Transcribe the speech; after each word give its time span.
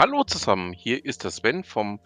Hallo 0.00 0.22
zusammen, 0.22 0.72
hier 0.72 1.04
ist 1.04 1.24
der 1.24 1.32
Sven 1.32 1.64
vom 1.64 1.98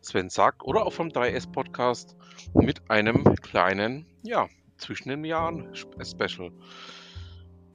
Sven 0.00 0.30
sagt 0.30 0.62
oder 0.62 0.86
auch 0.86 0.92
vom 0.92 1.08
3S 1.08 1.50
Podcast 1.50 2.16
mit 2.54 2.88
einem 2.88 3.34
kleinen, 3.34 4.06
ja, 4.22 4.46
zwischen 4.76 5.08
den 5.08 5.24
Jahren 5.24 5.74
Special. 5.74 6.52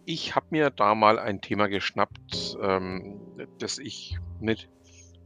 Ich 0.06 0.36
habe 0.36 0.46
mir 0.52 0.70
da 0.70 0.96
mal 0.96 1.20
ein 1.20 1.42
Thema 1.42 1.68
geschnappt, 1.68 2.58
ähm, 2.62 3.20
das 3.60 3.78
ich 3.78 4.18
mit 4.40 4.70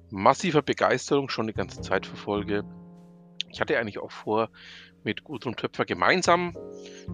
massiver 0.10 0.64
Begeisterung 0.64 1.30
schon 1.30 1.46
die 1.46 1.54
ganze 1.54 1.82
Zeit 1.82 2.08
verfolge. 2.08 2.64
Ich 3.52 3.62
hatte 3.62 3.78
eigentlich 3.78 4.00
auch 4.00 4.12
vor, 4.12 4.50
mit 5.04 5.24
Gudrun 5.24 5.56
Töpfer 5.56 5.86
gemeinsam 5.86 6.58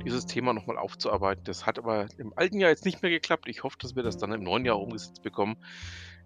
dieses 0.06 0.26
Thema 0.28 0.54
nochmal 0.54 0.78
aufzuarbeiten. 0.78 1.44
Das 1.44 1.66
hat 1.66 1.78
aber 1.78 2.08
im 2.18 2.32
alten 2.38 2.60
Jahr 2.60 2.70
jetzt 2.70 2.86
nicht 2.86 3.02
mehr 3.02 3.12
geklappt. 3.12 3.50
Ich 3.50 3.64
hoffe, 3.64 3.78
dass 3.80 3.98
wir 3.98 4.04
das 4.04 4.18
dann 4.18 4.32
im 4.32 4.44
neuen 4.44 4.64
Jahr 4.64 4.80
umgesetzt 4.80 5.24
bekommen. 5.24 5.58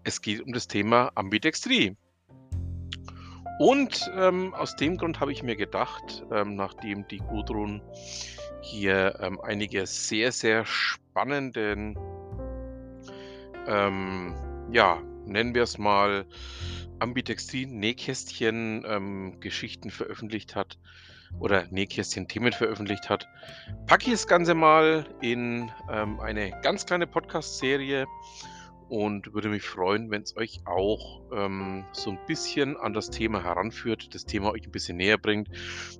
Es 0.04 0.20
geht 0.20 0.40
um 0.40 0.52
das 0.52 0.66
Thema 0.66 1.12
Ambidextrie. 1.14 1.96
Und 3.58 4.10
ähm, 4.16 4.54
aus 4.54 4.76
dem 4.76 4.96
Grund 4.96 5.20
habe 5.20 5.30
ich 5.30 5.42
mir 5.42 5.56
gedacht, 5.56 6.24
ähm, 6.32 6.56
nachdem 6.56 7.06
die 7.08 7.18
Gudrun 7.18 7.82
hier 8.60 9.18
ähm, 9.20 9.38
einige 9.40 9.86
sehr, 9.86 10.32
sehr 10.32 10.64
spannenden, 10.64 11.98
ähm, 13.68 14.34
ja, 14.72 15.00
nennen 15.26 15.54
wir 15.54 15.62
es 15.62 15.78
mal, 15.78 16.26
Ambidextrin-Nähkästchen-Geschichten 16.98 19.88
ähm, 19.88 19.92
veröffentlicht 19.92 20.56
hat 20.56 20.78
oder 21.38 21.66
Nähkästchen-Themen 21.70 22.52
veröffentlicht 22.52 23.08
hat, 23.08 23.28
packe 23.86 24.06
ich 24.06 24.12
das 24.12 24.26
Ganze 24.26 24.54
mal 24.54 25.06
in 25.20 25.70
ähm, 25.90 26.18
eine 26.20 26.50
ganz 26.62 26.86
kleine 26.86 27.06
Podcast-Serie 27.06 28.06
und 28.92 29.32
würde 29.32 29.48
mich 29.48 29.62
freuen, 29.62 30.10
wenn 30.10 30.20
es 30.20 30.36
euch 30.36 30.60
auch 30.66 31.22
ähm, 31.32 31.86
so 31.92 32.10
ein 32.10 32.18
bisschen 32.26 32.76
an 32.76 32.92
das 32.92 33.08
Thema 33.08 33.42
heranführt, 33.42 34.14
das 34.14 34.26
Thema 34.26 34.52
euch 34.52 34.66
ein 34.66 34.70
bisschen 34.70 34.98
näher 34.98 35.16
bringt. 35.16 35.48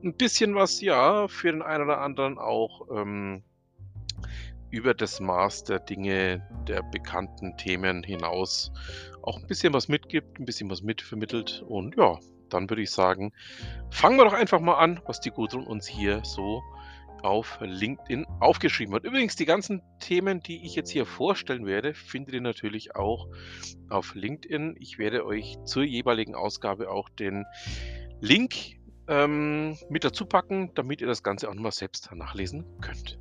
Ein 0.04 0.12
bisschen 0.12 0.54
was, 0.54 0.78
ja, 0.82 1.26
für 1.26 1.50
den 1.50 1.62
einen 1.62 1.84
oder 1.84 2.02
anderen 2.02 2.36
auch 2.36 2.88
ähm, 2.94 3.42
über 4.68 4.92
das 4.92 5.20
Maß 5.20 5.64
der 5.64 5.78
Dinge, 5.78 6.46
der 6.68 6.82
bekannten 6.82 7.56
Themen 7.56 8.02
hinaus 8.02 8.70
auch 9.22 9.38
ein 9.38 9.46
bisschen 9.46 9.72
was 9.72 9.88
mitgibt, 9.88 10.38
ein 10.38 10.44
bisschen 10.44 10.68
was 10.68 10.82
mitvermittelt. 10.82 11.64
Und 11.66 11.96
ja, 11.96 12.18
dann 12.50 12.68
würde 12.68 12.82
ich 12.82 12.90
sagen, 12.90 13.32
fangen 13.90 14.18
wir 14.18 14.26
doch 14.26 14.34
einfach 14.34 14.60
mal 14.60 14.76
an, 14.76 15.00
was 15.06 15.18
die 15.18 15.30
Gudrun 15.30 15.66
uns 15.66 15.86
hier 15.86 16.20
so 16.26 16.62
auf 17.23 17.59
LinkedIn 17.61 18.27
aufgeschrieben 18.41 18.95
hat. 18.95 19.05
Übrigens, 19.05 19.37
die 19.37 19.45
ganzen 19.45 19.83
Themen, 20.01 20.41
die 20.41 20.65
ich 20.65 20.75
jetzt 20.75 20.91
hier 20.91 21.06
vorstellen 21.06 21.67
werde, 21.67 21.95
findet 21.95 22.34
ihr 22.34 22.41
natürlich 22.41 22.97
auch 22.97 23.28
auf 23.89 24.15
LinkedIn. 24.15 24.77
Ich 24.78 24.98
werde 24.98 25.25
euch 25.25 25.56
zur 25.65 25.84
jeweiligen 25.84 26.34
Ausgabe 26.34 26.91
auch 26.91 27.09
den 27.09 27.45
Link 28.20 28.55
ähm, 29.09 29.77
mit 29.89 30.05
dazu 30.05 30.27
packen, 30.27 30.73
damit 30.75 31.00
ihr 31.00 31.06
das 31.06 31.23
Ganze 31.23 31.48
auch 31.48 31.55
nochmal 31.55 31.73
selbst 31.73 32.11
nachlesen 32.15 32.65
könnt. 32.81 33.19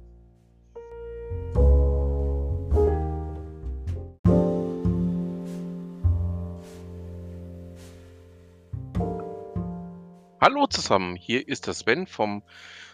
Hallo 10.44 10.66
zusammen, 10.66 11.16
hier 11.16 11.48
ist 11.48 11.68
der 11.68 11.76
Sven 11.76 12.08
vom 12.08 12.42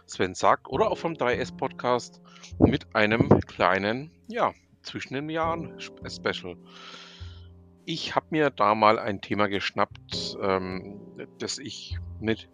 Sven 0.08 0.34
sagt 0.34 0.68
oder 0.68 0.90
auch 0.92 0.98
vom 0.98 1.14
3S 1.14 1.56
Podcast 1.56 2.22
mit 2.60 2.96
einem 2.96 3.42
kleinen, 3.42 4.12
ja, 4.28 4.54
zwischen 4.82 5.14
den 5.14 5.30
Jahren 5.30 5.80
Special. 5.80 6.56
Ich 7.86 8.16
habe 8.16 8.28
mir 8.32 8.50
da 8.50 8.76
mal 8.76 9.00
ein 9.00 9.22
Thema 9.22 9.48
geschnappt, 9.48 10.38
ähm, 10.42 11.00
das 11.40 11.58
ich 11.58 11.98
mit 12.20 12.50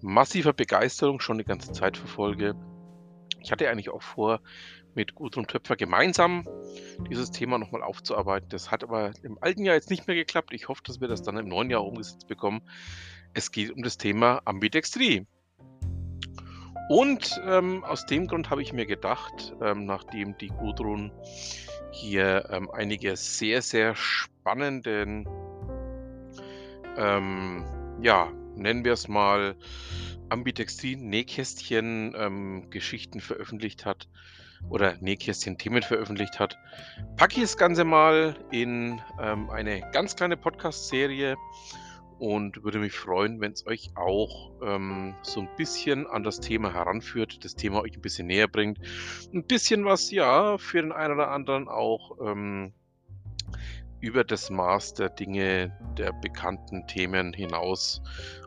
massiver 0.00 0.52
Begeisterung 0.52 1.20
schon 1.20 1.38
die 1.38 1.44
ganze 1.44 1.72
Zeit 1.72 1.96
verfolge. 1.96 2.54
Ich 3.40 3.52
hatte 3.52 3.68
eigentlich 3.68 3.90
auch 3.90 4.02
vor, 4.02 4.40
mit 4.94 5.14
Gudrun 5.14 5.46
Töpfer 5.46 5.76
gemeinsam 5.76 6.46
dieses 7.10 7.30
Thema 7.30 7.58
nochmal 7.58 7.82
aufzuarbeiten. 7.82 8.48
Das 8.50 8.70
hat 8.70 8.82
aber 8.84 9.12
im 9.22 9.38
alten 9.40 9.64
Jahr 9.64 9.74
jetzt 9.74 9.90
nicht 9.90 10.06
mehr 10.06 10.16
geklappt. 10.16 10.52
Ich 10.52 10.68
hoffe, 10.68 10.82
dass 10.84 11.00
wir 11.00 11.08
das 11.08 11.22
dann 11.22 11.38
im 11.38 11.48
neuen 11.48 11.70
Jahr 11.70 11.84
umgesetzt 11.84 12.28
bekommen. 12.28 12.62
Es 13.34 13.50
geht 13.50 13.70
um 13.70 13.82
das 13.82 13.96
Thema 13.96 14.42
Ambidextrie. 14.44 15.26
Und 16.92 17.40
ähm, 17.46 17.84
aus 17.84 18.04
dem 18.04 18.26
Grund 18.26 18.50
habe 18.50 18.60
ich 18.60 18.74
mir 18.74 18.84
gedacht, 18.84 19.54
ähm, 19.62 19.86
nachdem 19.86 20.36
die 20.36 20.48
Gudrun 20.48 21.10
hier 21.90 22.50
ähm, 22.50 22.70
einige 22.70 23.16
sehr, 23.16 23.62
sehr 23.62 23.94
spannenden, 23.94 25.26
ähm, 26.98 27.64
ja, 28.02 28.30
nennen 28.56 28.84
wir 28.84 28.92
es 28.92 29.08
mal, 29.08 29.56
Ambidextrin-Nähkästchen-Geschichten 30.28 33.18
ähm, 33.18 33.22
veröffentlicht 33.22 33.86
hat 33.86 34.06
oder 34.68 34.94
Nähkästchen-Themen 35.00 35.82
veröffentlicht 35.82 36.38
hat, 36.38 36.58
packe 37.16 37.36
ich 37.36 37.40
das 37.40 37.56
Ganze 37.56 37.84
mal 37.84 38.36
in 38.50 39.00
ähm, 39.18 39.48
eine 39.48 39.80
ganz 39.92 40.14
kleine 40.14 40.36
Podcast-Serie 40.36 41.38
und 42.22 42.62
würde 42.62 42.78
mich 42.78 42.92
freuen, 42.92 43.40
wenn 43.40 43.50
es 43.50 43.66
euch 43.66 43.90
auch 43.96 44.52
ähm, 44.62 45.12
so 45.22 45.40
ein 45.40 45.48
bisschen 45.56 46.06
an 46.06 46.22
das 46.22 46.38
Thema 46.38 46.72
heranführt, 46.72 47.44
das 47.44 47.56
Thema 47.56 47.80
euch 47.82 47.96
ein 47.96 48.00
bisschen 48.00 48.28
näher 48.28 48.46
bringt. 48.46 48.78
Ein 49.34 49.42
bisschen 49.42 49.84
was, 49.84 50.08
ja, 50.12 50.56
für 50.56 50.80
den 50.80 50.92
einen 50.92 51.14
oder 51.14 51.32
anderen 51.32 51.66
auch 51.66 52.16
ähm, 52.24 52.72
über 53.98 54.22
das 54.22 54.50
Maß 54.50 54.94
der 54.94 55.08
Dinge, 55.08 55.76
der 55.98 56.12
bekannten 56.12 56.86
Themen 56.86 57.32
hinaus 57.32 58.00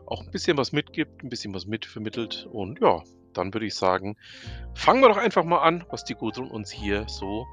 auch 0.06 0.22
ein 0.22 0.30
bisschen 0.30 0.56
was 0.56 0.72
mitgibt, 0.72 1.22
ein 1.22 1.28
bisschen 1.28 1.52
was 1.52 1.66
mitvermittelt. 1.66 2.48
Und 2.50 2.80
ja, 2.80 3.02
dann 3.34 3.52
würde 3.52 3.66
ich 3.66 3.74
sagen, 3.74 4.16
fangen 4.72 5.02
wir 5.02 5.10
doch 5.10 5.18
einfach 5.18 5.44
mal 5.44 5.60
an, 5.60 5.84
was 5.90 6.02
die 6.02 6.14
Gudrun 6.14 6.50
uns 6.50 6.70
hier 6.70 7.04
so 7.10 7.46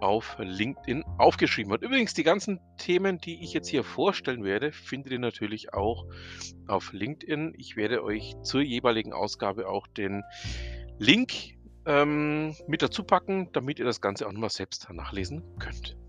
auf 0.00 0.36
LinkedIn 0.38 1.04
aufgeschrieben 1.18 1.72
hat. 1.72 1.82
Übrigens, 1.82 2.14
die 2.14 2.22
ganzen 2.22 2.60
Themen, 2.78 3.18
die 3.18 3.42
ich 3.42 3.52
jetzt 3.52 3.68
hier 3.68 3.84
vorstellen 3.84 4.44
werde, 4.44 4.72
findet 4.72 5.12
ihr 5.12 5.18
natürlich 5.18 5.74
auch 5.74 6.06
auf 6.66 6.92
LinkedIn. 6.92 7.54
Ich 7.56 7.76
werde 7.76 8.02
euch 8.02 8.34
zur 8.42 8.62
jeweiligen 8.62 9.12
Ausgabe 9.12 9.68
auch 9.68 9.86
den 9.86 10.22
Link 10.98 11.32
ähm, 11.86 12.54
mit 12.66 12.82
dazu 12.82 13.04
packen, 13.04 13.50
damit 13.52 13.78
ihr 13.78 13.84
das 13.84 14.00
Ganze 14.00 14.26
auch 14.26 14.32
nochmal 14.32 14.50
selbst 14.50 14.88
nachlesen 14.92 15.42
könnt. 15.58 15.99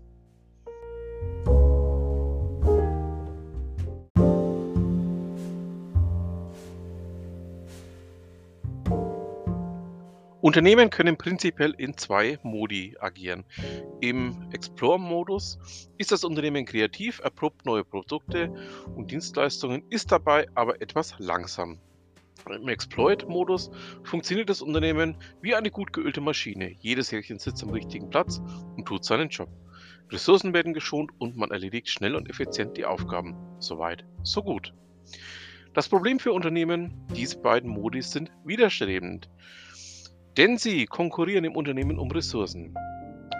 Unternehmen 10.42 10.90
können 10.90 11.16
prinzipiell 11.16 11.72
in 11.78 11.96
zwei 11.96 12.36
Modi 12.42 12.96
agieren. 12.98 13.44
Im 14.00 14.48
Explore-Modus 14.50 15.88
ist 15.98 16.10
das 16.10 16.24
Unternehmen 16.24 16.66
kreativ, 16.66 17.20
erprobt 17.20 17.64
neue 17.64 17.84
Produkte 17.84 18.52
und 18.96 19.12
Dienstleistungen, 19.12 19.84
ist 19.88 20.10
dabei 20.10 20.48
aber 20.56 20.82
etwas 20.82 21.14
langsam. 21.20 21.78
Im 22.50 22.68
Exploit-Modus 22.68 23.70
funktioniert 24.02 24.50
das 24.50 24.62
Unternehmen 24.62 25.16
wie 25.42 25.54
eine 25.54 25.70
gut 25.70 25.92
geölte 25.92 26.20
Maschine. 26.20 26.74
Jedes 26.80 27.12
Härchen 27.12 27.38
sitzt 27.38 27.62
am 27.62 27.70
richtigen 27.70 28.10
Platz 28.10 28.40
und 28.76 28.84
tut 28.84 29.04
seinen 29.04 29.28
Job. 29.28 29.48
Ressourcen 30.10 30.52
werden 30.52 30.74
geschont 30.74 31.12
und 31.18 31.36
man 31.36 31.52
erledigt 31.52 31.88
schnell 31.88 32.16
und 32.16 32.28
effizient 32.28 32.76
die 32.76 32.84
Aufgaben. 32.84 33.36
Soweit, 33.60 34.04
so 34.24 34.42
gut. 34.42 34.74
Das 35.72 35.88
Problem 35.88 36.18
für 36.18 36.32
Unternehmen, 36.32 37.06
diese 37.14 37.38
beiden 37.38 37.70
Modi 37.70 38.02
sind 38.02 38.32
widerstrebend. 38.44 39.30
Denn 40.38 40.56
sie 40.56 40.86
konkurrieren 40.86 41.44
im 41.44 41.56
Unternehmen 41.56 41.98
um 41.98 42.10
Ressourcen. 42.10 42.74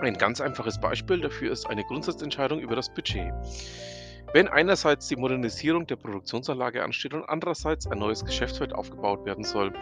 Ein 0.02 0.18
ganz 0.18 0.42
einfaches 0.42 0.78
Beispiel 0.78 1.22
dafür 1.22 1.50
ist 1.50 1.66
eine 1.70 1.84
Grundsatzentscheidung 1.84 2.60
über 2.60 2.76
das 2.76 2.92
Budget. 2.92 3.32
Wenn 4.34 4.46
einerseits 4.46 5.08
die 5.08 5.16
Modernisierung 5.16 5.86
der 5.86 5.96
Produktionsanlage 5.96 6.84
ansteht 6.84 7.14
und 7.14 7.24
andererseits 7.24 7.86
ein 7.86 7.98
neues 7.98 8.26
Geschäftsfeld 8.26 8.74
aufgebaut 8.74 9.24
werden 9.24 9.44
soll, 9.44 9.72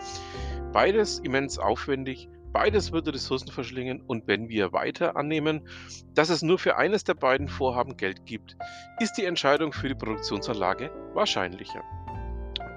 beides 0.73 1.19
immens 1.19 1.58
aufwendig, 1.58 2.29
beides 2.52 2.93
würde 2.93 3.12
Ressourcen 3.12 3.50
verschlingen 3.50 4.02
und 4.02 4.29
wenn 4.29 4.49
wir 4.49 4.73
weiter 4.73 5.17
annehmen, 5.17 5.67
dass 6.14 6.31
es 6.31 6.43
nur 6.43 6.61
für 6.61 6.76
eines 6.76 7.02
der 7.02 7.14
beiden 7.14 7.49
Vorhaben 7.49 7.96
Geld 7.96 8.25
gibt, 8.25 8.56
ist 9.00 9.14
die 9.19 9.25
Entscheidung 9.25 9.73
für 9.73 9.88
die 9.88 9.96
Produktionsanlage 9.96 10.93
wahrscheinlicher. 11.14 11.82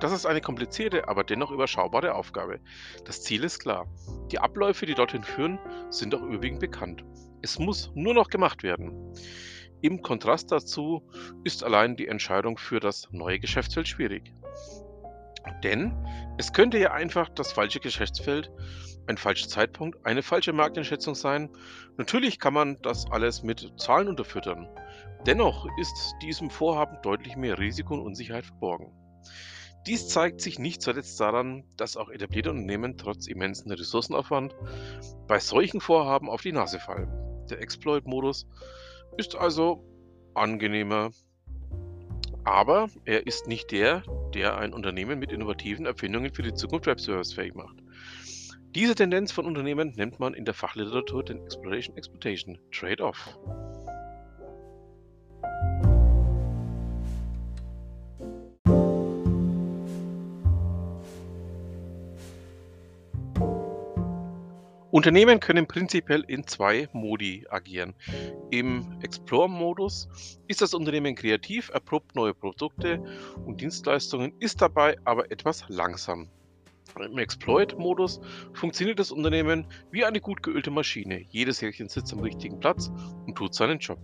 Das 0.04 0.12
ist 0.12 0.26
eine 0.26 0.42
komplizierte, 0.42 1.08
aber 1.08 1.24
dennoch 1.24 1.50
überschaubare 1.50 2.14
Aufgabe. 2.14 2.60
Das 3.06 3.24
Ziel 3.24 3.46
ist 3.46 3.60
klar. 3.60 3.88
Die 4.34 4.38
Abläufe, 4.38 4.86
die 4.86 4.96
dorthin 4.96 5.24
führen, 5.24 5.60
sind 5.92 6.14
auch 6.14 6.22
überwiegend 6.22 6.60
bekannt. 6.60 7.06
Es 7.42 7.58
muss 7.58 7.90
nur 7.96 8.14
noch 8.14 8.28
gemacht 8.28 8.64
werden. 8.64 9.14
Im 9.82 10.02
Kontrast 10.02 10.52
dazu 10.52 11.10
ist 11.46 11.64
allein 11.64 11.96
die 11.96 12.10
Entscheidung 12.10 12.58
für 12.58 12.82
das 12.82 13.08
neue 13.12 13.40
Geschäftsfeld 13.40 13.88
schwierig. 13.88 14.34
Denn 15.64 15.94
es 16.38 16.52
könnte 16.52 16.80
ja 16.80 16.92
einfach 16.92 17.30
das 17.30 17.54
falsche 17.54 17.80
Geschäftsfeld 17.80 18.52
ein 19.08 19.16
falscher 19.16 19.48
Zeitpunkt, 19.48 20.06
eine 20.06 20.22
falsche 20.22 20.52
Markteinschätzung 20.52 21.16
sein. 21.16 21.50
Natürlich 21.96 22.40
kann 22.40 22.54
man 22.54 22.78
das 22.82 23.10
alles 23.10 23.42
mit 23.42 23.72
Zahlen 23.78 24.10
unterfüttern. 24.10 24.68
Dennoch 25.26 25.66
ist 25.80 26.14
diesem 26.22 26.50
Vorhaben 26.50 26.98
deutlich 27.04 27.38
mehr 27.38 27.58
Risiko 27.58 27.94
und 27.94 28.02
Unsicherheit 28.02 28.46
verborgen. 28.46 28.92
Dies 29.86 30.08
zeigt 30.08 30.40
sich 30.40 30.60
nicht 30.60 30.82
zuletzt 30.82 31.20
daran, 31.20 31.66
dass 31.76 31.98
auch 31.98 32.10
etablierte 32.10 32.52
Unternehmen 32.52 32.98
trotz 32.98 33.28
immensen 33.28 33.70
Ressourcenaufwand 33.70 34.56
bei 35.28 35.40
solchen 35.40 35.82
Vorhaben 35.82 36.30
auf 36.30 36.42
die 36.42 36.54
Nase 36.54 36.80
fallen. 36.80 37.12
Der 37.50 37.62
Exploit-Modus 37.62 38.48
ist 39.18 39.36
also 39.36 39.84
angenehmer, 40.34 41.12
aber 42.46 42.88
er 43.04 43.28
ist 43.28 43.48
nicht 43.48 43.72
der, 43.72 44.04
der 44.34 44.58
ein 44.58 44.74
Unternehmen 44.74 45.20
mit 45.20 45.32
innovativen 45.32 45.86
Erfindungen 45.86 46.34
für 46.34 46.44
die 46.44 46.54
Zukunft 46.54 46.88
wettbewerbsfähig 46.88 47.54
macht. 47.54 47.76
Diese 48.76 48.96
Tendenz 48.96 49.32
von 49.32 49.46
Unternehmen 49.46 49.94
nennt 49.96 50.20
man 50.20 50.34
in 50.34 50.46
der 50.46 50.54
Fachliteratur 50.54 51.24
den 51.24 51.44
Exploration-Exploitation 51.44 52.58
Trade-off. 52.72 53.38
Unternehmen 64.94 65.40
können 65.40 65.66
prinzipiell 65.66 66.24
in 66.28 66.46
zwei 66.46 66.88
Modi 66.94 67.48
agieren. 67.50 67.96
Im 68.52 69.00
Explore-Modus 69.02 70.38
ist 70.48 70.62
das 70.62 70.76
Unternehmen 70.76 71.16
kreativ, 71.16 71.72
erprobt 71.74 72.16
neue 72.16 72.36
Produkte 72.36 73.04
und 73.44 73.60
Dienstleistungen, 73.60 74.34
ist 74.40 74.62
dabei 74.62 74.96
aber 75.04 75.32
etwas 75.32 75.66
langsam. 75.68 76.30
Im 77.00 77.18
Exploit-Modus 77.18 78.22
funktioniert 78.54 79.00
das 79.00 79.12
Unternehmen 79.12 79.66
wie 79.90 80.06
eine 80.06 80.22
gut 80.22 80.44
geölte 80.44 80.70
Maschine. 80.70 81.26
Jedes 81.28 81.60
Härchen 81.64 81.90
sitzt 81.90 82.14
am 82.14 82.20
richtigen 82.20 82.60
Platz 82.60 82.92
und 83.26 83.36
tut 83.36 83.56
seinen 83.56 83.80
Job. 83.80 83.98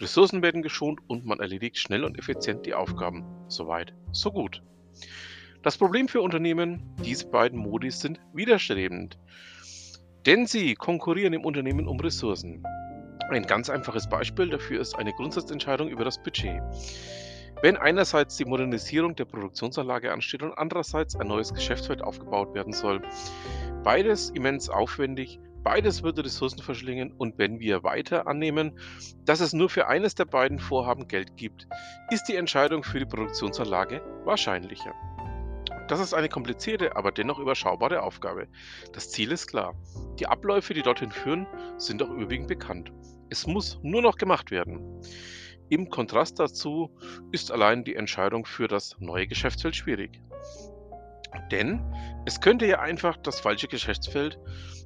Ressourcen 0.00 0.40
werden 0.40 0.62
geschont 0.62 1.00
und 1.08 1.26
man 1.26 1.40
erledigt 1.40 1.76
schnell 1.76 2.04
und 2.04 2.18
effizient 2.18 2.64
die 2.64 2.72
Aufgaben. 2.72 3.26
Soweit, 3.48 3.92
so 4.12 4.32
gut. 4.32 4.62
Das 5.62 5.76
Problem 5.76 6.08
für 6.08 6.22
Unternehmen, 6.22 6.96
diese 7.04 7.28
beiden 7.28 7.58
Modi 7.58 7.90
sind 7.90 8.18
widerstrebend. 8.32 9.18
Denn 10.26 10.46
sie 10.46 10.76
konkurrieren 10.76 11.32
im 11.32 11.44
Unternehmen 11.44 11.88
um 11.88 11.98
Ressourcen. 11.98 12.62
Ein 13.30 13.42
ganz 13.42 13.68
einfaches 13.68 14.08
Beispiel 14.08 14.50
dafür 14.50 14.80
ist 14.80 14.94
eine 14.94 15.12
Grundsatzentscheidung 15.12 15.88
über 15.88 16.04
das 16.04 16.22
Budget. 16.22 16.62
Wenn 17.60 17.76
einerseits 17.76 18.36
die 18.36 18.44
Modernisierung 18.44 19.16
der 19.16 19.24
Produktionsanlage 19.24 20.12
ansteht 20.12 20.42
und 20.42 20.56
andererseits 20.56 21.16
ein 21.16 21.26
neues 21.26 21.52
Geschäftsfeld 21.52 22.02
aufgebaut 22.02 22.54
werden 22.54 22.72
soll, 22.72 23.02
beides 23.82 24.30
immens 24.30 24.68
aufwendig, 24.68 25.40
beides 25.64 26.04
würde 26.04 26.24
Ressourcen 26.24 26.62
verschlingen 26.62 27.12
und 27.12 27.38
wenn 27.38 27.58
wir 27.58 27.82
weiter 27.82 28.28
annehmen, 28.28 28.78
dass 29.24 29.40
es 29.40 29.52
nur 29.52 29.70
für 29.70 29.88
eines 29.88 30.14
der 30.14 30.26
beiden 30.26 30.60
Vorhaben 30.60 31.08
Geld 31.08 31.36
gibt, 31.36 31.66
ist 32.10 32.24
die 32.24 32.36
Entscheidung 32.36 32.84
für 32.84 33.00
die 33.00 33.06
Produktionsanlage 33.06 34.02
wahrscheinlicher. 34.24 34.94
Das 35.92 36.00
ist 36.00 36.14
eine 36.14 36.30
komplizierte, 36.30 36.96
aber 36.96 37.12
dennoch 37.12 37.38
überschaubare 37.38 38.02
Aufgabe. 38.02 38.48
Das 38.94 39.10
Ziel 39.10 39.30
ist 39.30 39.48
klar. 39.48 39.74
Die 40.18 40.26
Abläufe, 40.26 40.72
die 40.72 40.80
dorthin 40.80 41.10
führen, 41.10 41.46
sind 41.76 42.02
auch 42.02 42.08
überwiegend 42.08 42.48
bekannt. 42.48 42.90
Es 43.28 43.46
muss 43.46 43.78
nur 43.82 44.00
noch 44.00 44.16
gemacht 44.16 44.50
werden. 44.50 45.02
Im 45.68 45.90
Kontrast 45.90 46.40
dazu 46.40 46.96
ist 47.30 47.52
allein 47.52 47.84
die 47.84 47.94
Entscheidung 47.94 48.46
für 48.46 48.68
das 48.68 48.96
neue 49.00 49.26
Geschäftsfeld 49.26 49.76
schwierig. 49.76 50.22
Denn 51.50 51.82
es 52.24 52.40
könnte 52.40 52.64
ja 52.64 52.80
einfach 52.80 53.18
das 53.18 53.40
falsche 53.40 53.68
Geschäftsfeld, 53.68 54.38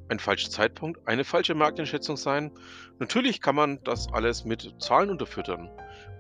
ein 0.09 0.19
falscher 0.19 0.51
Zeitpunkt, 0.51 1.07
eine 1.07 1.23
falsche 1.23 1.55
Markteinschätzung 1.55 2.17
sein. 2.17 2.51
Natürlich 2.99 3.41
kann 3.41 3.55
man 3.55 3.79
das 3.85 4.13
alles 4.13 4.45
mit 4.45 4.75
Zahlen 4.83 5.11
unterfüttern. 5.11 5.71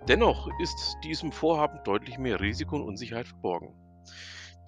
Dennoch 0.06 0.48
ist 0.60 0.96
diesem 1.02 1.32
Vorhaben 1.32 1.80
deutlich 1.82 2.18
mehr 2.18 2.38
Risiko 2.38 2.76
und 2.76 2.82
Unsicherheit 2.82 3.26
verborgen. 3.26 3.74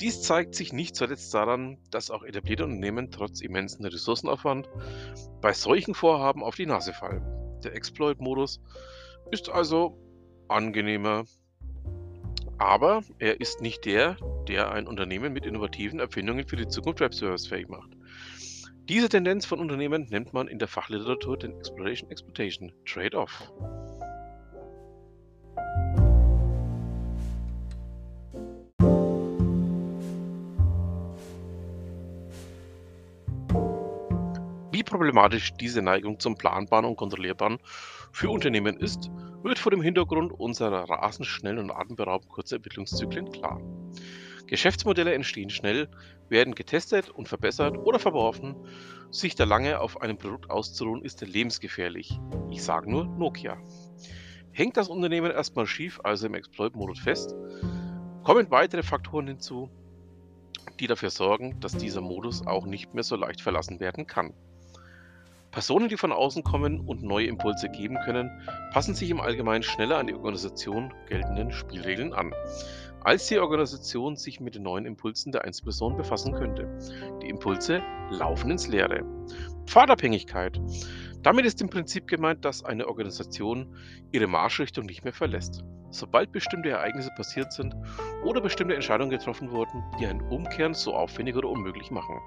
Dies 0.01 0.23
zeigt 0.23 0.55
sich 0.55 0.73
nicht 0.73 0.95
zuletzt 0.95 1.35
daran, 1.35 1.79
dass 1.91 2.11
auch 2.11 2.23
etablierte 2.23 2.65
Unternehmen 2.65 3.11
trotz 3.11 3.41
immensen 3.41 3.85
Ressourcenaufwand 3.85 4.69
bei 5.41 5.53
solchen 5.53 5.95
Vorhaben 5.95 6.45
auf 6.45 6.55
die 6.55 6.67
Nase 6.67 6.93
fallen. 6.93 7.25
Der 7.65 7.75
Exploit-Modus 7.75 8.61
ist 9.33 9.49
also 9.49 9.99
angenehmer, 10.47 11.25
aber 12.59 13.03
er 13.19 13.41
ist 13.41 13.61
nicht 13.61 13.85
der, 13.87 14.17
der 14.47 14.71
ein 14.71 14.87
Unternehmen 14.87 15.33
mit 15.33 15.45
innovativen 15.45 15.99
Erfindungen 15.99 16.47
für 16.47 16.57
die 16.57 16.69
Zukunft 16.69 17.01
wettbewerbsfähig 17.01 17.69
macht. 17.69 17.91
Diese 18.89 19.09
Tendenz 19.09 19.47
von 19.47 19.59
Unternehmen 19.59 20.07
nennt 20.09 20.33
man 20.33 20.49
in 20.49 20.59
der 20.59 20.69
Fachliteratur 20.69 21.37
den 21.37 21.59
Exploration-Exploitation 21.59 22.73
Trade-off. 22.87 23.53
Problematisch 34.89 35.53
diese 35.55 35.83
Neigung 35.83 36.19
zum 36.19 36.37
Planbaren 36.37 36.85
und 36.85 36.97
Kontrollierbaren 36.97 37.59
für 38.13 38.31
Unternehmen 38.31 38.77
ist, 38.77 39.11
wird 39.43 39.59
vor 39.59 39.71
dem 39.71 39.83
Hintergrund 39.83 40.33
unserer 40.33 40.89
rasend 40.89 41.27
schnellen 41.27 41.59
und 41.59 41.71
atemberaubend 41.71 42.29
kurzen 42.29 42.57
Entwicklungszyklen 42.57 43.31
klar. 43.31 43.61
Geschäftsmodelle 44.47 45.13
entstehen 45.13 45.51
schnell, 45.51 45.89
werden 46.29 46.55
getestet 46.55 47.11
und 47.11 47.29
verbessert 47.29 47.77
oder 47.77 47.99
verworfen. 47.99 48.57
Sich 49.11 49.35
da 49.35 49.45
lange 49.45 49.81
auf 49.81 50.01
einem 50.01 50.17
Produkt 50.17 50.51
auszuruhen, 50.51 51.03
ist 51.03 51.21
lebensgefährlich. 51.21 52.19
Ich 52.51 52.63
sage 52.63 52.91
nur 52.91 53.05
Nokia. 53.05 53.59
Hängt 54.53 54.77
das 54.77 54.89
Unternehmen 54.89 55.31
erstmal 55.31 55.67
schief, 55.67 56.01
also 56.03 56.27
im 56.27 56.35
Exploit-Modus 56.35 56.99
fest, 56.99 57.35
kommen 58.25 58.51
weitere 58.51 58.83
Faktoren 58.83 59.29
hinzu, 59.29 59.71
die 60.81 60.87
dafür 60.87 61.11
sorgen, 61.11 61.61
dass 61.61 61.73
dieser 61.73 62.01
Modus 62.01 62.47
auch 62.47 62.67
nicht 62.67 62.95
mehr 62.95 63.05
so 63.05 63.17
leicht 63.17 63.41
verlassen 63.41 63.81
werden 63.81 64.07
kann. 64.07 64.33
Personen, 65.51 65.89
die 65.89 65.97
von 65.97 66.13
außen 66.13 66.43
kommen 66.43 66.81
und 66.81 67.03
neue 67.03 67.27
Impulse 67.27 67.69
geben 67.71 67.99
können, 68.05 68.31
passen 68.73 68.95
sich 68.95 69.11
im 69.11 69.21
Allgemeinen 69.21 69.63
schneller 69.63 69.99
an 69.99 70.07
die 70.07 70.15
Organisation 70.15 70.93
geltenden 71.07 71.53
Spielregeln 71.53 72.13
an, 72.13 72.33
als 73.01 73.27
die 73.29 73.39
Organisation 73.39 74.17
sich 74.17 74.41
mit 74.41 74.55
den 74.55 74.65
neuen 74.65 74.85
Impulsen 74.85 75.33
der 75.33 75.45
Einzelperson 75.45 75.97
befassen 75.97 76.35
könnte. 76.35 76.69
Die 77.23 77.29
Impulse 77.29 77.83
laufen 78.11 78.51
ins 78.51 78.69
Leere. 78.69 79.03
Pfadabhängigkeit. 79.67 80.61
Damit 81.23 81.47
ist 81.47 81.61
im 81.63 81.71
Prinzip 81.71 82.07
gemeint, 82.07 82.45
dass 82.45 82.65
eine 82.65 82.87
Organisation 82.87 83.75
ihre 84.13 84.27
Marschrichtung 84.27 84.87
nicht 84.87 85.05
mehr 85.05 85.13
verlässt. 85.13 85.65
Sobald 85.91 86.33
bestimmte 86.33 86.69
Ereignisse 86.69 87.11
passiert 87.17 87.53
sind 87.53 87.75
oder 88.23 88.43
bestimmte 88.43 88.75
Entscheidungen 88.75 89.11
getroffen 89.11 89.51
wurden, 89.51 89.83
die 89.99 90.07
ein 90.07 90.21
Umkehren 90.21 90.75
so 90.75 90.95
aufwendig 90.95 91.37
oder 91.37 91.49
unmöglich 91.49 91.91
machen 91.91 92.21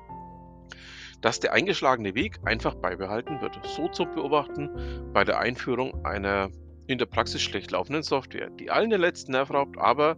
dass 1.21 1.39
der 1.39 1.53
eingeschlagene 1.53 2.15
Weg 2.15 2.39
einfach 2.45 2.75
beibehalten 2.75 3.41
wird. 3.41 3.59
So 3.63 3.87
zu 3.87 4.05
beobachten 4.05 4.69
bei 5.13 5.23
der 5.23 5.39
Einführung 5.39 6.03
einer 6.05 6.49
in 6.87 6.97
der 6.97 7.05
Praxis 7.05 7.41
schlecht 7.41 7.71
laufenden 7.71 8.03
Software, 8.03 8.49
die 8.49 8.69
allen 8.69 8.89
den 8.89 9.01
letzten 9.01 9.31
Nerv 9.31 9.51
raubt, 9.51 9.77
aber 9.77 10.17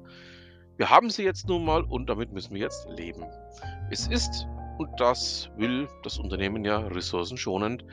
wir 0.77 0.89
haben 0.89 1.09
sie 1.09 1.23
jetzt 1.23 1.47
nun 1.47 1.65
mal 1.65 1.83
und 1.83 2.09
damit 2.09 2.31
müssen 2.31 2.55
wir 2.55 2.61
jetzt 2.61 2.87
leben. 2.89 3.25
Es 3.91 4.07
ist, 4.07 4.47
und 4.79 4.89
das 4.97 5.51
will 5.55 5.87
das 6.01 6.17
Unternehmen 6.17 6.65
ja 6.65 6.79
ressourcenschonend, 6.79 7.85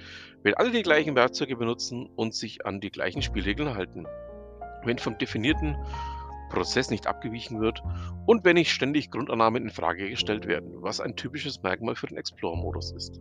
wenn 0.43 0.55
alle 0.55 0.71
die 0.71 0.83
gleichen 0.83 1.15
Werkzeuge 1.15 1.57
benutzen 1.57 2.09
und 2.17 2.35
sich 2.35 2.65
an 2.65 2.81
die 2.81 2.91
gleichen 2.91 3.21
Spielregeln 3.21 3.75
halten. 3.75 4.07
Wenn 4.85 4.99
vom 4.99 5.19
definierten 5.19 5.77
Prozess 6.51 6.91
nicht 6.91 7.07
abgewichen 7.07 7.61
wird 7.61 7.83
und 8.27 8.45
wenn 8.45 8.57
nicht 8.57 8.71
ständig 8.71 9.11
Grundannahmen 9.11 9.63
in 9.63 9.71
Frage 9.71 10.11
gestellt 10.11 10.47
werden, 10.47 10.71
was 10.83 11.01
ein 11.01 11.17
typisches 11.17 11.63
Merkmal 11.63 11.95
für 11.95 12.09
den 12.09 12.19
Explorer-Modus 12.19 12.93
ist. 12.93 13.19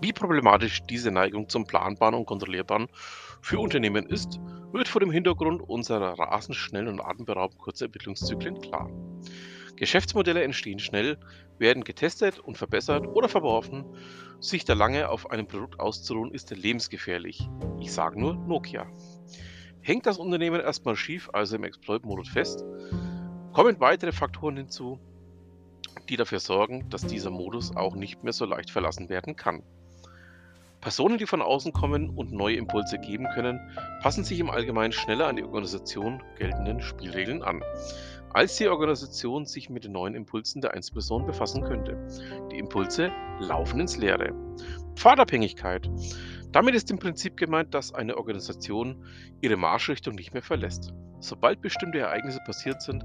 Wie 0.00 0.12
problematisch 0.12 0.82
diese 0.84 1.10
Neigung 1.10 1.48
zum 1.48 1.66
Planbaren 1.66 2.14
und 2.14 2.26
Kontrollierbaren 2.26 2.88
für 3.40 3.58
Unternehmen 3.58 4.06
ist, 4.06 4.38
wird 4.72 4.88
vor 4.88 5.00
dem 5.00 5.10
Hintergrund 5.10 5.62
unserer 5.62 6.18
rasend 6.18 6.56
schnellen 6.56 6.88
und 6.88 7.00
atemberaubend 7.00 7.58
kurzen 7.58 7.86
Entwicklungszyklen 7.86 8.60
klar. 8.60 8.88
Geschäftsmodelle 9.76 10.42
entstehen 10.42 10.78
schnell, 10.78 11.18
werden 11.58 11.84
getestet 11.84 12.38
und 12.38 12.56
verbessert 12.56 13.06
oder 13.06 13.28
verworfen. 13.28 13.84
Sich 14.40 14.64
da 14.64 14.74
lange 14.74 15.08
auf 15.08 15.30
einem 15.30 15.46
Produkt 15.46 15.80
auszuruhen, 15.80 16.32
ist 16.32 16.50
lebensgefährlich. 16.50 17.48
Ich 17.80 17.92
sage 17.92 18.20
nur 18.20 18.34
Nokia. 18.34 18.86
Hängt 19.80 20.06
das 20.06 20.18
Unternehmen 20.18 20.60
erstmal 20.60 20.96
schief, 20.96 21.30
also 21.32 21.56
im 21.56 21.64
Exploit-Modus 21.64 22.28
fest, 22.28 22.64
kommen 23.52 23.78
weitere 23.80 24.12
Faktoren 24.12 24.56
hinzu, 24.56 24.98
die 26.08 26.16
dafür 26.16 26.40
sorgen, 26.40 26.88
dass 26.90 27.06
dieser 27.06 27.30
Modus 27.30 27.74
auch 27.76 27.94
nicht 27.94 28.24
mehr 28.24 28.32
so 28.32 28.44
leicht 28.44 28.70
verlassen 28.70 29.08
werden 29.08 29.36
kann. 29.36 29.62
Personen, 30.80 31.18
die 31.18 31.26
von 31.26 31.42
außen 31.42 31.72
kommen 31.72 32.10
und 32.10 32.32
neue 32.32 32.56
Impulse 32.56 32.98
geben 32.98 33.26
können, 33.34 33.60
passen 34.02 34.24
sich 34.24 34.38
im 34.38 34.50
Allgemeinen 34.50 34.92
schneller 34.92 35.26
an 35.26 35.36
die 35.36 35.42
Organisation 35.44 36.22
geltenden 36.38 36.80
Spielregeln 36.80 37.42
an, 37.42 37.62
als 38.32 38.56
die 38.56 38.68
Organisation 38.68 39.46
sich 39.46 39.70
mit 39.70 39.84
den 39.84 39.92
neuen 39.92 40.14
Impulsen 40.14 40.60
der 40.60 40.74
Einzelperson 40.74 41.26
befassen 41.26 41.62
könnte. 41.62 41.96
Die 42.52 42.58
Impulse 42.58 43.10
laufen 43.40 43.80
ins 43.80 43.96
Leere. 43.96 44.32
Pfadabhängigkeit. 44.94 45.90
Damit 46.52 46.74
ist 46.74 46.90
im 46.90 46.98
Prinzip 46.98 47.36
gemeint, 47.36 47.74
dass 47.74 47.94
eine 47.94 48.16
Organisation 48.16 49.04
ihre 49.40 49.56
Marschrichtung 49.56 50.14
nicht 50.14 50.32
mehr 50.32 50.42
verlässt. 50.42 50.92
Sobald 51.20 51.60
bestimmte 51.60 51.98
Ereignisse 51.98 52.40
passiert 52.46 52.82
sind 52.82 53.04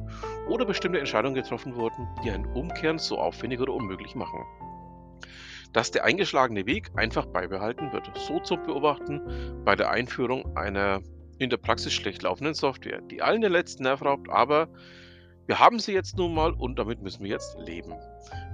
oder 0.49 0.65
bestimmte 0.65 0.99
Entscheidungen 0.99 1.35
getroffen 1.35 1.75
wurden, 1.75 2.07
die 2.23 2.31
ein 2.31 2.45
Umkehren 2.45 2.99
so 2.99 3.17
aufwendig 3.17 3.59
oder 3.59 3.73
unmöglich 3.73 4.15
machen 4.15 4.43
dass 5.73 5.91
der 5.91 6.03
eingeschlagene 6.03 6.65
Weg 6.65 6.91
einfach 6.95 7.25
beibehalten 7.25 7.93
wird. 7.93 8.11
So 8.17 8.39
zu 8.39 8.57
beobachten 8.57 9.21
bei 9.63 9.75
der 9.75 9.89
Einführung 9.89 10.55
einer 10.57 11.01
in 11.37 11.49
der 11.49 11.57
Praxis 11.57 11.93
schlecht 11.93 12.21
laufenden 12.21 12.53
Software, 12.53 13.01
die 13.01 13.21
allen 13.21 13.41
den 13.41 13.51
letzten 13.51 13.83
Nerv 13.83 14.03
raubt, 14.03 14.29
aber 14.29 14.67
wir 15.51 15.59
haben 15.59 15.79
sie 15.79 15.91
jetzt 15.91 16.15
nun 16.15 16.33
mal 16.33 16.53
und 16.53 16.79
damit 16.79 17.01
müssen 17.01 17.25
wir 17.25 17.31
jetzt 17.31 17.57
leben. 17.59 17.93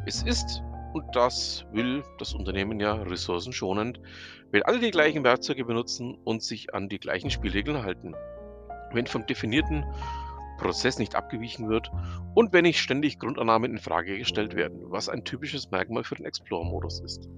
Es 0.07 0.23
ist, 0.23 0.63
und 0.93 1.05
das 1.15 1.63
will 1.71 2.03
das 2.17 2.33
Unternehmen 2.33 2.79
ja 2.79 2.93
ressourcenschonend, 2.95 3.99
wenn 4.49 4.63
alle 4.63 4.79
die 4.79 4.89
gleichen 4.89 5.23
Werkzeuge 5.23 5.63
benutzen 5.63 6.17
und 6.23 6.41
sich 6.41 6.73
an 6.73 6.89
die 6.89 6.97
gleichen 6.97 7.29
Spielregeln 7.29 7.83
halten. 7.83 8.15
Wenn 8.93 9.05
vom 9.05 9.27
definierten 9.27 9.85
Prozess 10.57 10.97
nicht 10.97 11.13
abgewichen 11.13 11.69
wird 11.69 11.91
und 12.33 12.51
wenn 12.51 12.63
nicht 12.63 12.79
ständig 12.79 13.19
Grundannahmen 13.19 13.73
in 13.73 13.77
Frage 13.77 14.17
gestellt 14.17 14.55
werden, 14.55 14.79
was 14.85 15.07
ein 15.07 15.23
typisches 15.23 15.69
Merkmal 15.69 16.03
für 16.03 16.15
den 16.15 16.25
Explore-Modus 16.25 17.01
ist. 17.01 17.29